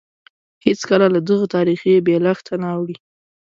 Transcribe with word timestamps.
هېڅکله 0.65 1.07
له 1.15 1.19
دغه 1.29 1.45
تاریخي 1.55 1.91
بېلښته 2.05 2.53
نه 2.61 2.67
اوړي. 2.75 2.95